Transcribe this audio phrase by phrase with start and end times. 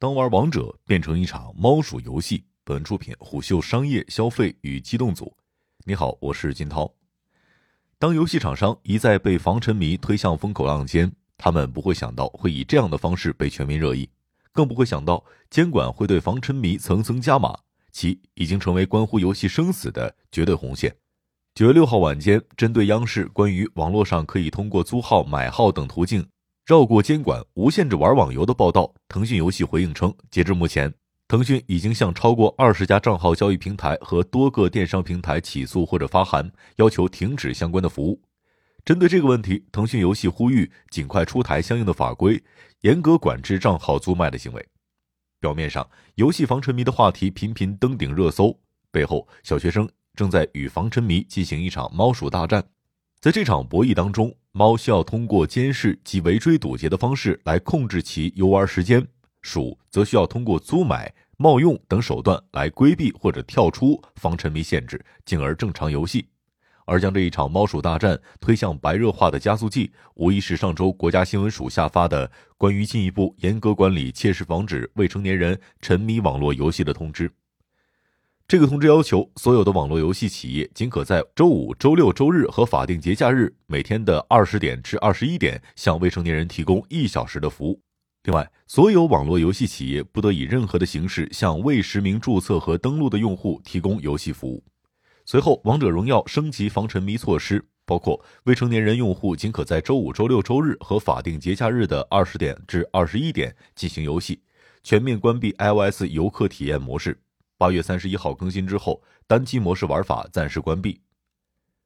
[0.00, 2.42] 当玩王者变成一场猫鼠游戏。
[2.64, 5.36] 本出品虎嗅商业消费与机动组。
[5.84, 6.90] 你好，我是金涛。
[7.98, 14.08] 当游戏厂商一再被防沉迷推向风口浪尖，他们不会想到会以这样的方式被全民热议，
[14.52, 17.58] 更不会想到监管会对防沉迷层层加码，
[17.92, 20.96] 其已经成为关乎游戏生死的绝对红线。
[21.54, 26.26] 九月六号晚间，针对央视关于网络上可以通过租号、买号等途径。
[26.70, 30.94] 绕过监管、无限制玩网游的报道，腾讯游戏回应称，截至目前，
[31.26, 38.22] 腾讯已经向超过二十家账号交易平台和多个电商平台起诉或者发函，要求停止相关的服务。
[38.84, 42.40] 针对这个问题，腾讯游戏呼吁尽快出台相应的法规，
[42.82, 44.64] 严格管制账号租卖的行为。
[45.40, 45.84] 表面上，
[46.14, 48.56] 游戏防沉迷的话题频频登顶热搜，
[48.92, 52.64] 背后，小学生正在与防沉迷进行一场猫鼠大战。
[53.20, 59.06] 在这场博弈当中，猫需要通过监视及围追堵截的方式来控制其游玩时间，
[59.42, 66.24] 鼠则需要通过租买、冒用等手段来规避或者跳出防沉迷限制，进而正常游戏。
[66.86, 77.30] 而将这一场猫鼠大战推向白热化的加速剂，无疑是上周国家新闻署下发的关于进一步严格管理、切实防止未成年人沉迷网络游戏的通知。
[78.50, 87.80] 这个通知要求，所有的网络游戏企业仅可在周五、周六、周日和法定节假日每天的二十点至二十一点向未成年人提供一小时的服务。
[88.24, 94.64] 另外，所有网络游戏企业不得以任何的形式向未实名注册和登录的用户提供游戏服务。
[95.24, 104.40] 随后，王者荣耀升级防沉迷措施，包括未成年人用户仅可在周五、周六、周日和法定节假日的二十点至二十一点进行游戏，
[104.82, 107.16] 全面关闭 iOS 游客体验模式。
[107.60, 111.02] 八月三十一号更新之后，单机模式玩法暂时关闭。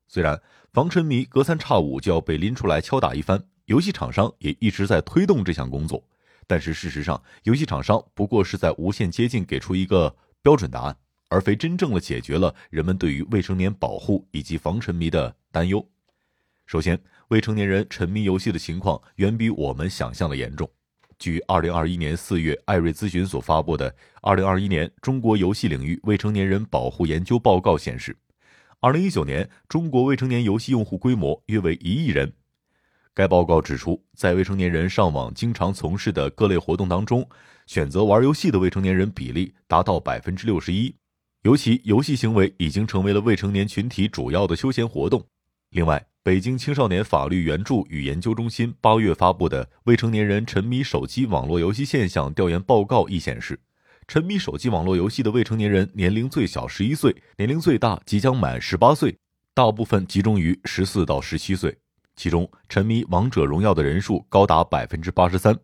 [0.06, 0.40] 虽然
[0.72, 6.06] 防沉迷隔三差五就要被拎出来敲打一番，游戏厂商也一直在推动这项工作，
[6.46, 10.96] 但是事实上，游戏厂商不过是在无限接近给出一个标准答案，
[11.28, 15.84] 而非真正的解决了人们对于未成年保护以及防沉迷的担忧。
[16.66, 16.96] 首先，
[17.30, 20.70] 未成年人沉迷游戏的情况远比我们想象的严重。
[21.24, 23.90] 据二零二一年四月艾瑞咨询所发布的
[24.20, 28.14] 《二零二一年中国游戏领域未成年人保护研究报告》显示，
[28.80, 32.30] 二零一九年中国未成年游戏用户规模约为一亿人。
[33.14, 37.26] 该报告指出，在未成年人上网经常从事的各类活动当中，
[37.64, 40.94] 选择玩游戏的未成年人比例达到百分之六十一，
[41.44, 45.26] 尤其游戏行为已经成为了未成年群体主要的休闲活动。
[45.74, 53.58] 另外，北京青少年法律援助与研究中心八月发布的《未成年人沉迷手机网络游戏现象调研报告》亦显示，
[54.06, 59.18] 沉迷手机网络游戏的未成年人年龄最小十一岁，年龄最大即将满十八岁，
[59.52, 61.76] 大部分集中于十四到十七岁。
[62.14, 65.58] 其中，沉迷王者荣耀的人数高达百分之八十三。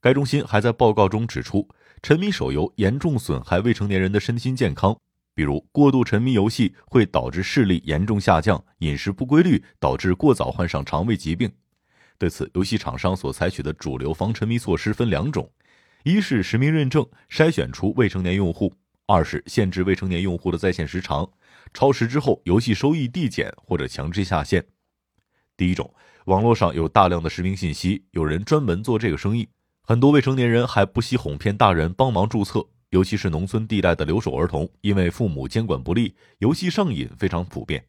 [0.00, 1.68] 该中心还在报告中指出，
[2.04, 4.96] 沉迷手游严重损害未成年人的身心健康。
[5.40, 11.50] 比如，过度沉迷游戏会导致视力严重下降，饮食不规律导致过早患上肠胃疾病。
[12.18, 15.50] 对此，游戏厂商所采取的主流防沉迷措施分两种：
[16.04, 18.70] 一是实名认证，筛选出未成年用户；
[19.06, 21.26] 二是限制未成年用户的在线时长，
[21.72, 24.62] 超时之后游戏收益递减或者强制下线。
[25.56, 25.90] 第一种，
[26.26, 29.48] 网络上有大量的实名信息，有人专门做这个生意，
[29.80, 32.66] 很多未成年人还不惜哄骗大人帮忙注册。
[32.90, 37.84] 尤其是农村地带的留守儿童，因为父母监管不力，游戏上瘾非常普遍。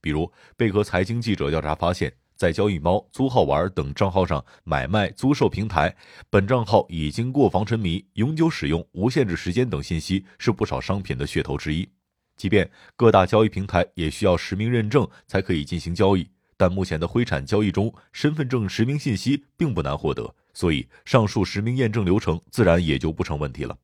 [0.00, 5.94] 比如，贝壳财经记者调查发现，在交易猫、租号玩等账号上买卖、租售平台，
[6.28, 11.88] 本账号已经过防沉迷、永久使用、无限制时间等信息是不少商品的噱头之一。
[12.36, 23.78] 即便各大交易平台也需要实名认证才可以进行交易，但目前的灰产交易中，身份证实名信息并不难获得，所以上述实名验证流程自然也就不成问题了。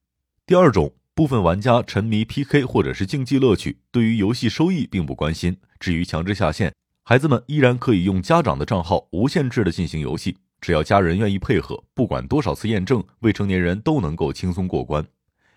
[0.48, 5.56] 第二种，部分玩家沉迷 PK 或者是竞技乐趣，对于游戏收益并不关心。
[5.80, 15.04] 至于强制下线，孩子们依然可以用家长的账号无限制的进行游戏，只要家人愿意配合，不管多少次验证，未成年人都能够轻松过关。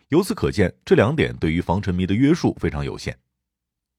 [0.08, 3.16] 由此可见，这两点对于防沉迷的约束非常有限。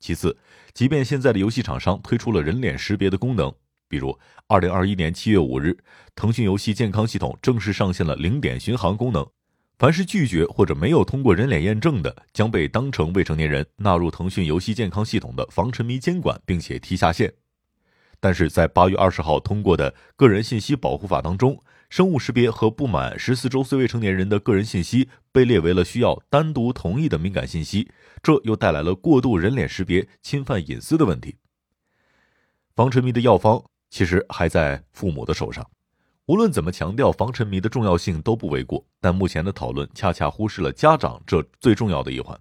[0.00, 0.36] 其次，
[0.74, 3.54] 即便现在的游戏厂商推出了人脸识别的功能，
[3.88, 5.78] 比如二零二一年七月五日，
[6.16, 9.24] 腾讯游戏健康系统正式上线了零点巡航功能。
[9.80, 17.32] 凡是拒绝或者没有通过人脸验证的，将被当成未成年人纳入腾讯游戏健康系统的防沉迷监管，并且踢下线。
[18.20, 27.90] 但是在八月二十号通过的《个人信息保护法》当中，生物识别和不满十四周岁未成年人的个人信息被列为了需要单独同意的敏感信息，
[28.22, 31.36] 这又带来了过度人脸识别侵犯隐私的问题。
[32.76, 35.66] 防沉迷的药方其实还在父母的手上。
[36.30, 42.38] 无论怎么强调防沉迷的重要性都不为过，但目前的讨论恰恰忽视了家长这最重要的一环。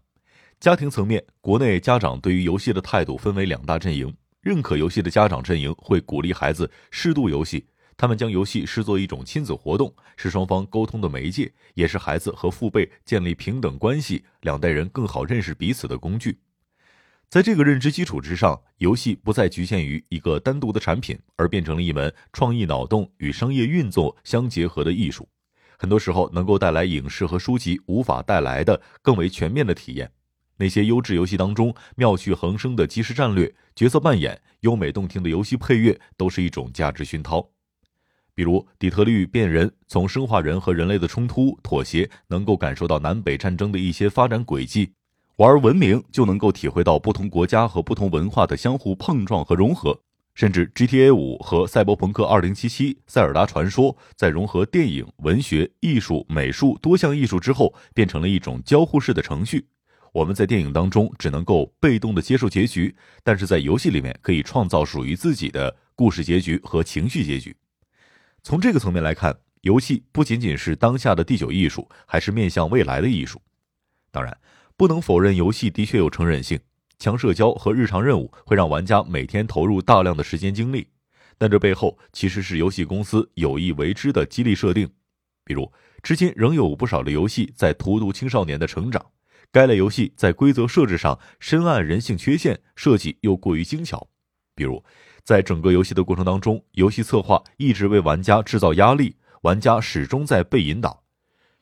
[0.59, 7.65] 家庭层面，国内家长对于游戏的态度分为两大阵营：认可游戏的家长阵营会鼓励孩子适度游戏，
[7.97, 16.38] 他们将游戏视作一种亲子活动，是双方沟通的媒介，也是孩子和父辈建立平等关系、两代人更好认识彼此的工具。
[17.30, 25.30] 在这个认知基础之上，游戏不再局限于一个单独的产品，而变成了一门创意脑洞与商业运作相结合的艺术。
[25.78, 30.12] 很多时候，能够带来影视和书籍无法带来的更为全面的体验。
[30.58, 37.48] 那些优质游戏当中妙趣横生的即时战略、角色扮演、优美动听的游戏配乐，都是一种价值熏陶。
[38.34, 44.94] 比如《底特律变人》，从生化人和人类的冲突、妥协，能够感受到南北战争的一些发展轨迹。
[45.39, 49.97] 玩文明就能够体会到不同国家和不同文化的相互碰撞和融合，
[50.36, 59.65] 甚至 GTA 五和赛博朋克二零七七、塞尔达传说在融合电影、文学、艺术、美术多项艺术之后，变成了一种交互式的程序。
[60.12, 62.94] 我们在电影当中只能够被动的接受结局，
[63.24, 67.56] 但是在游戏里面可以创造属于自己的故事结局和情绪结局。
[68.44, 73.42] 从这个层面来看，游戏不仅仅是当下的第九艺术，还是面向未来的艺术。
[74.12, 74.38] 当然。
[74.80, 76.58] 不能否认，游戏的确有成人性，
[77.00, 80.88] 强社交和日常任务会让玩家每天投入大量的时间精力，
[81.38, 84.90] 但这背后其实是游戏公司有意为之的激励设定。
[85.44, 85.70] 比如，
[86.02, 89.06] 至今仍有不少的游戏在荼毒青少年的成长，
[89.52, 94.08] 该类游戏在规则设置上深谙人性缺陷，设计又过于精巧。
[94.56, 94.81] 比如，
[95.26, 101.04] 在整个游戏的过程当中，游戏策划一直为玩家制造压力，玩家始终在被引导。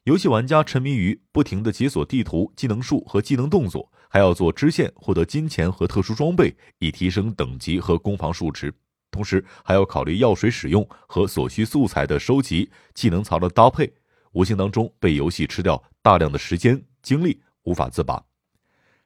[0.07, 8.74] 游戏玩家沉迷于不停的解锁地图、技能树和技能动作，还要做支线获得金钱和特殊装备，以提升等级和攻防数值。
[9.12, 13.92] 同时，还要考虑药水使用和所需素材的收集、技能槽的搭配，
[14.31, 18.24] 无形当中被游戏吃掉大量的时间精力，无法自拔。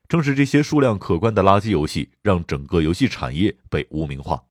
[0.08, 4.44] 正是这些数量可观的垃圾游戏，让整个游戏产业被污名化。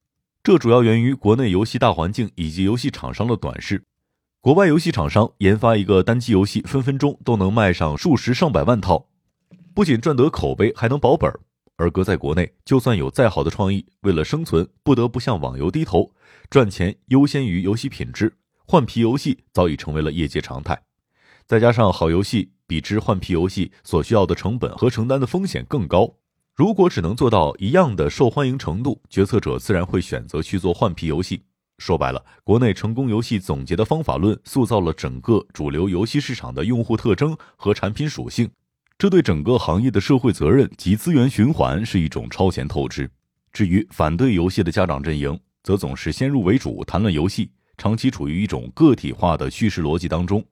[0.43, 3.85] 这主要源于国内游戏大环境以及游戏厂商的短视。
[4.43, 9.07] 国外游戏厂商研发一个单机游戏，分分钟都能卖上数十上百万套，
[9.75, 11.31] 不仅赚得口碑，还能保本。
[11.77, 16.11] 而搁在国内，就算有再好的创意，为了生存，不得不向网游低头，
[16.49, 18.35] 赚钱优先于游戏品质，
[18.65, 20.81] 换皮游戏早已成为了业界常态。
[21.47, 26.15] 再加上好游戏比之换皮游戏所需要的成本和承担的风险更高，
[26.57, 31.43] 如果只能做到一样的受欢迎程度，决策者自然会选择去做换皮游戏。
[31.81, 38.51] 说白了，国内成功游戏总结的方法论塑造了整个主流游戏市场的用户特征和产品属性，
[38.99, 43.11] 这对整个行业的社会责任及资源循环是一种超前透支。
[43.51, 50.45] 至于反对游戏的家长阵营，则总是先入为主谈论游戏，长期处于一种个体化的叙事逻辑当中。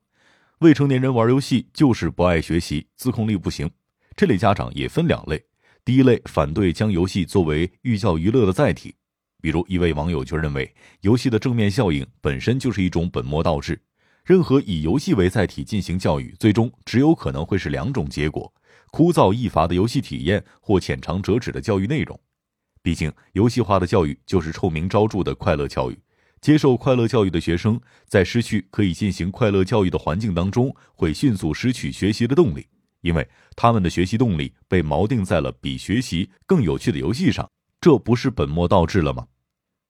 [0.60, 3.70] 未成年人玩游戏就是不爱学习，自控力不行。
[4.16, 5.44] 这类家长也分两类：
[5.84, 8.94] 第一类反对将游戏作为寓教于乐的载体。
[9.40, 13.80] 比如一位网友就认为，游戏的正面效应本身就是一种本末倒置。
[14.24, 18.52] 任何以游戏为载体进行教育，最终只有可能会是两种结果：
[18.90, 22.18] 枯燥易乏的游戏体验，或浅尝辄止的教育内容。
[22.82, 25.98] 毕竟，游戏化的教育就是臭名昭著的快乐教育。
[26.40, 32.66] 接受快乐教育的学生，在失去可以进行快乐教育的环境当中，会迅速失去学习的动力，
[33.00, 37.48] 因为他们的学习动力被锚定在了比学习更有趣的游戏上。
[37.80, 39.28] 这不是本末倒置了吗？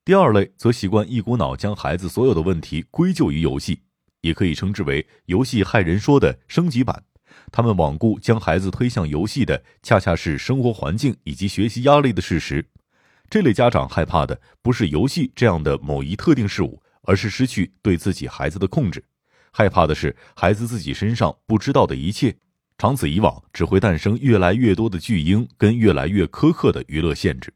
[0.05, 3.83] 第二类则习惯一股脑将孩子所有的问题归咎于游戏，
[4.21, 7.03] 也可以称之为“游戏害人说”的升级版。
[7.51, 12.67] 他们罔顾将孩子推向游戏的，恰恰是生活环境以及学习压力的事实。
[13.31, 19.05] 这类家长害怕的不是游戏这样的某一特定事物，而是失去对自己孩子的控制。
[19.51, 22.37] 害怕的是孩子自己身上不知道的一切。
[22.77, 27.53] 长此以往，只会诞生越来越多的巨婴跟越来越苛刻的娱乐限制。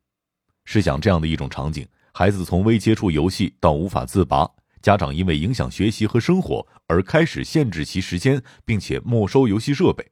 [0.64, 4.49] 试想这样的一种场景：孩子从未接触游戏到无法自拔，
[4.81, 10.07] 家长因为影响学习和生活而开始限制其时间，并且没收游戏设备。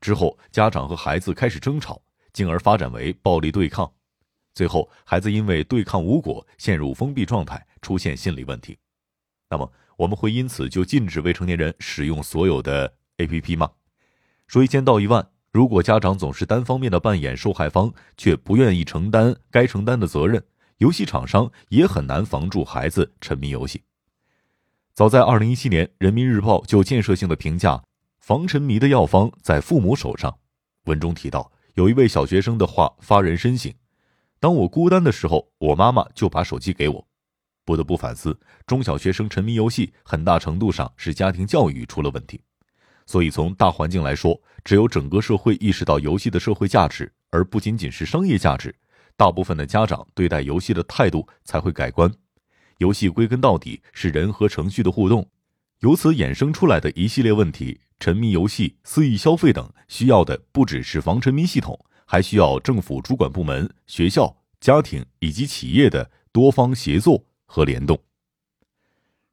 [0.00, 3.90] 之后，家长和孩子开始争吵，进而发展为暴力对抗。
[4.54, 8.78] 最后，孩子因为对抗无果，陷入封闭状态，出现心理问题。
[9.48, 13.70] 那么，我们会因此就禁止未成年人使用所有的 APP 吗？
[14.46, 15.33] 说一千道一万。
[15.54, 20.42] 如果家长总是单方面的扮演受害方，却不愿意承担该承担的责任，
[20.78, 23.80] 游戏厂商也很难防住孩子沉迷游戏。
[24.94, 27.84] 早在二零一七年，《人民日报》就建设性的评价，
[28.18, 30.36] 防沉迷的药方在父母手上。
[30.86, 33.72] 文中提到，有一位小学生的话发人深省
[34.40, 37.06] ：“当我孤单的时候，我妈妈就把手机给我。”
[37.64, 42.40] 不得不反思，中小学生沉迷游戏很大程度上是家庭教育出了问题。
[43.06, 48.74] 所以，从大环境来说，只有整个社会意识到游戏的社会价值，而不仅仅是商业价值，
[49.16, 52.12] 大部分的家长对待游戏的态度才会改观。
[52.78, 55.28] 游戏归根到底是人和程序的互动，
[55.80, 68.00] 由此衍生出来的一系列问题，沉迷游戏、肆意消费等，需要的不只是防沉迷系统，还需要政府主管部门、学校、家庭以及企业的多方协作和联动。